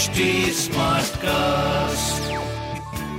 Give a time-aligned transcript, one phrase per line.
[0.00, 0.06] HD
[1.16, 2.32] cast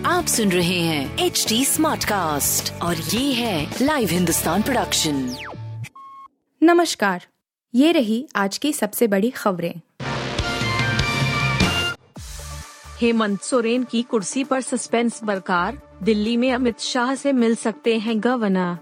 [0.07, 5.35] आप सुन रहे हैं एच डी स्मार्ट कास्ट और ये है लाइव हिंदुस्तान प्रोडक्शन
[6.63, 7.25] नमस्कार
[7.75, 9.73] ये रही आज की सबसे बड़ी खबरें।
[13.01, 18.23] हेमंत सोरेन की कुर्सी पर सस्पेंस बरकार दिल्ली में अमित शाह से मिल सकते हैं
[18.23, 18.77] गवर्नर।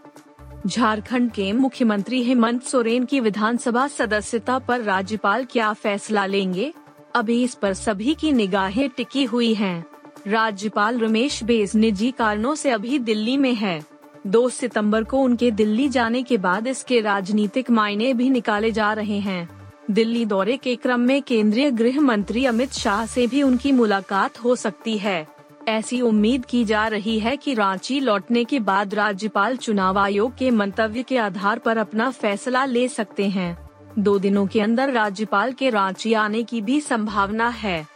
[0.68, 6.74] झारखंड के मुख्यमंत्री हेमंत सोरेन की विधानसभा सदस्यता पर राज्यपाल क्या फैसला लेंगे?
[7.16, 9.86] अभी इस पर सभी की निगाहें टिकी हुई हैं।
[10.28, 13.82] राज्यपाल रमेश बेस निजी कारणों से अभी दिल्ली में है।
[14.28, 19.20] 2 सितंबर को उनके दिल्ली जाने के बाद इसके राजनीतिक मायने भी निकाले जा रहे
[19.20, 19.50] हैं।
[19.92, 24.56] दिल्ली दौरे के क्रम में केंद्रीय गृह मंत्री अमित शाह से भी उनकी मुलाकात हो
[24.56, 25.28] सकती है।
[25.68, 30.52] ऐसी उम्मीद की जा रही है कि रांची लौटने के बाद राज्यपाल चुनाव आयोग के
[30.52, 33.69] मंतव्य के आधार पर अपना फैसला ले सकते हैं।
[34.00, 37.88] दो दिनों के अंदर राज्यपाल के रांची आने की भी संभावना है।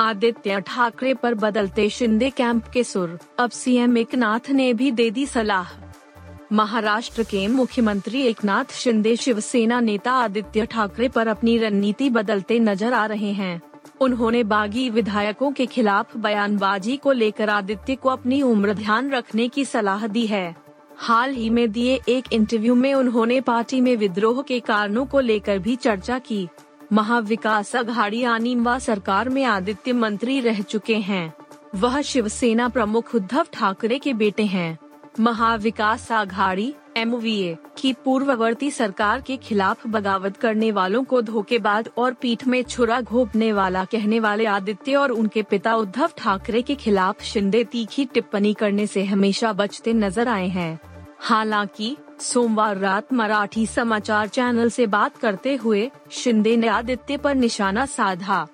[0.00, 5.26] आदित्य ठाकरे पर बदलते शिंदे कैंप के सुर। अब सीएम एकनाथ ने भी दे दी
[5.26, 5.72] सलाह।
[6.52, 13.04] महाराष्ट्र के मुख्यमंत्री एकनाथ शिंदे शिवसेना नेता आदित्य ठाकरे पर अपनी रणनीति बदलते नज़र आ
[13.06, 13.60] रहे हैं।
[14.00, 19.64] उन्होंने बागी विधायकों के खिलाफ बयानबाजी को लेकर आदित्य को अपनी उम्र ध्यान रखने की
[19.64, 20.67] सलाह दी है।
[20.98, 25.58] हाल ही में दिए एक इंटरव्यू में उन्होंने पार्टी में विद्रोह के कारणों को लेकर
[25.58, 26.48] भी चर्चा की।
[26.92, 31.32] महाविकास अघाड़ी आनी व सरकार में आदित्य मंत्री रह चुके हैं।
[31.74, 34.78] वह शिवसेना प्रमुख उद्धव ठाकरे के बेटे हैं।
[35.20, 37.12] महाविकास आघाड़ी एम
[37.78, 43.52] की पूर्ववर्ती सरकार के खिलाफ बगावत करने वालों को धोखेबाज और पीठ में छुरा घोपने
[43.52, 48.86] वाला कहने वाले आदित्य और उनके पिता उद्धव ठाकरे के खिलाफ शिंदे तीखी टिप्पणी करने
[48.86, 50.78] से हमेशा बचते नज़र आए हैं।
[51.20, 57.86] हालाँकि, सोमवार रात मराठी समाचार चैनल से बात करते हुए, शिंदे ने आदित्य पर निशाना
[57.86, 58.48] साधा।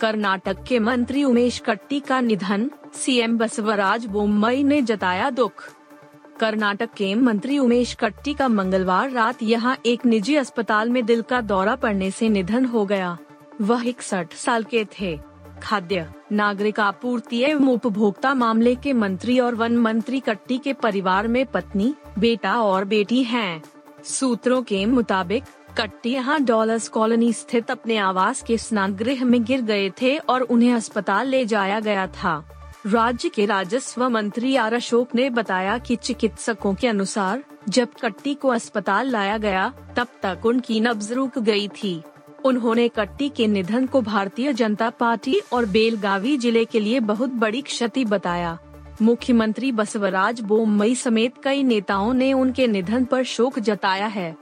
[0.00, 5.72] कर्नाटक के मंत्री उमेश कट्टी का निधन, सीएम बसवराज बोम्मई ने जताया दुख।
[6.40, 11.40] कर्नाटक के मंत्री उमेश कट्टी का मंगलवार रात यहाँ एक निजी अस्पताल में दिल का
[11.40, 13.18] दौरा पड़ने से निधन हो गया।
[13.60, 15.35] वह इकसठ साल के थे।
[15.66, 21.46] खाद्य, नागरिक आपूर्ति एवं उपभोक्ता मामले के मंत्री और वन मंत्री कट्टी के परिवार में
[21.46, 23.62] पत्नी, बेटा और बेटी हैं।
[24.04, 25.44] सूत्रों के मुताबिक,
[25.78, 30.42] कट्टी यहाँ डॉलर्स कॉलोनी स्थित अपने आवास के स्नान गृह में गिर गए थे और
[30.42, 32.38] उन्हें अस्पताल ले जाया गया था
[32.86, 38.48] राज्य के राजस्व मंत्री आर अशोक ने बताया कि चिकित्सकों के अनुसार, जब कट्टी को
[38.48, 42.02] अस्पताल लाया गया, तब तक उनकी नब्ज रुक गई थी
[42.46, 47.62] उन्होंने कट्टी के निधन को भारतीय जनता पार्टी और बेलगावी ज़िले के लिए बहुत बड़ी
[47.62, 48.58] क्षति बताया।
[49.02, 54.36] मुख्यमंत्री बसवराज बोमई समेत कई नेताओं ने उनके निधन पर शोक जताया है।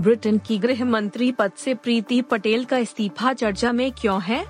[0.00, 4.44] ब्रिटेन की गृह मंत्री पद से प्रीति पटेल का इस्तीफा चर्चा में क्यों है?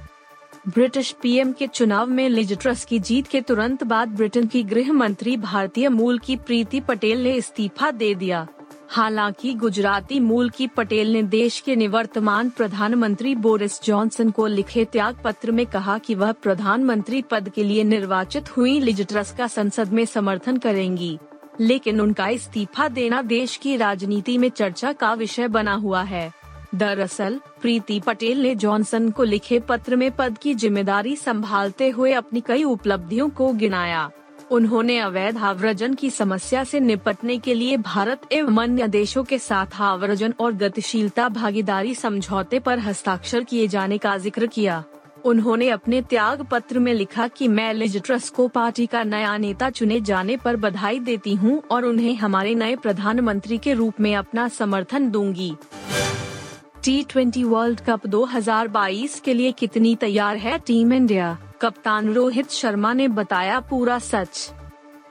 [0.68, 4.92] ब्रिटिश पीएम के चुनाव में लिज ट्रस की जीत के तुरंत बाद ब्रिटेन की गृह
[4.92, 8.46] मंत्री भारतीय मूल की प्रीति पटेल ने इस्तीफा दे दिया।
[8.92, 15.16] हालाँकि गुजराती मूल की पटेल ने देश के निवर्तमान प्रधानमंत्री बोरिस जॉनसन को लिखे त्याग
[15.24, 20.04] पत्र में कहा कि वह प्रधानमंत्री पद के लिए निर्वाचित हुई लिजट्रस का संसद में
[20.04, 21.18] समर्थन करेंगी।
[21.60, 26.32] लेकिन उनका इस्तीफा देना देश की राजनीति में चर्चा का विषय बना हुआ है।
[26.74, 32.40] दरअसल, प्रीति पटेल ने जॉनसन को लिखे पत्र में पद की ज़िम्मेदारी संभालते हुए अपनी
[32.40, 34.10] कई उपलब्धियों को गिनाया।
[34.50, 39.80] उन्होंने अवैध आव्रजन की समस्या से निपटने के लिए भारत एवं अन्य देशों के साथ
[39.80, 44.82] आव्रजन और गतिशीलता भागीदारी समझौते पर हस्ताक्षर किए जाने का ज़िक्र किया।
[45.24, 49.70] उन्होंने अपने त्याग पत्र में लिखा कि मैं लिज ट्रस को पार्टी का नया नेता
[49.70, 54.48] चुने जाने पर बधाई देती हूँ और उन्हें हमारे नए प्रधानमंत्री के रूप में अपना
[54.48, 55.54] समर्थन दूँगी।
[56.84, 61.38] टी ट्वेंटी वर्ल्ड कप 2022 के लिए कितनी तैयार है टीम इंडिया?
[61.60, 64.52] कप्तान रोहित शर्मा ने बताया पूरा सच।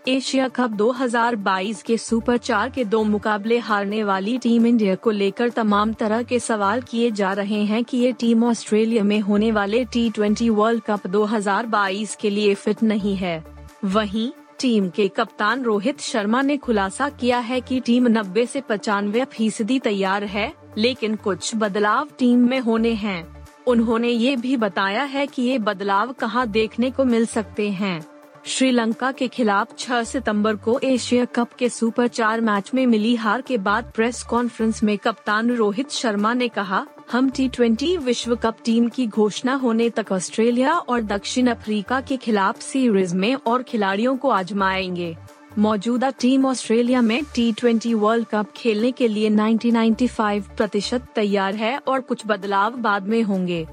[0.08, 5.50] एशिया कप 2022 के सुपर चार के दो मुकाबले हारने वाली टीम इंडिया को लेकर
[5.50, 9.86] तमाम तरह के सवाल किए जा रहे हैं कि ये टीम ऑस्ट्रेलिया में होने वाले
[9.86, 13.46] टी ट्वेंटी वर्ल्ड कप 2022 के लिए फिट नहीं है।
[13.86, 19.26] वहीं, टीम के कप्तान रोहित शर्मा ने खुलासा किया है कि टीम 90 से पचानवे
[19.26, 25.28] फ़ीसदी तैयार है। लेकिन कुछ बदलाव टीम में होने हैं। उन्होंने ये भी बताया है
[25.28, 28.06] कि ये बदलाव कहाँ देखने को मिल सकते हैं।
[28.46, 33.42] श्रीलंका के खिलाफ 6 सितंबर को एशिया कप के सुपर चार मैच में मिली हार
[33.42, 38.90] के बाद प्रेस कॉन्फ्रेंस में कप्तान रोहित शर्मा ने कहा, हम टी विश्व कप टीम
[38.90, 44.30] की घोषणा होने तक ऑस्ट्रेलिया और दक्षिण अफ्रीका के खिलाफ सीरीज़ में और खिलाड़ियों को
[44.30, 45.18] आजमाएँगे।
[45.60, 52.02] मौजूदा टीम ऑस्ट्रेलिया में टी वर्ल्ड कप खेलने के लिए 1995 प्रतिशत तैयार है और
[52.02, 53.68] कुछ बदलाव बाद में होंगे।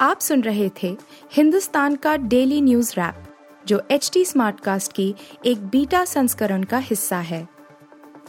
[0.00, 0.96] आप सुन रहे थे
[1.32, 3.14] हिंदुस्तान का डेली न्यूज़ रैप
[3.66, 5.14] जो एच टी स्मार्टकास्ट की
[5.46, 7.48] एक बीटा संस्करण का हिस्सा है।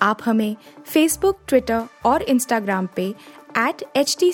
[0.01, 3.15] आप हमें फेसबुक ट्विटर और इंस्टाग्राम पे
[3.57, 4.33] एट एच टी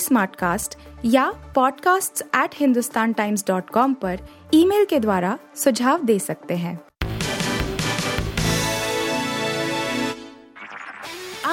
[1.06, 4.20] या podcasts@hindustantimes.com पर
[4.54, 6.91] ईमेल के द्वारा सुझाव दे सकते हैं।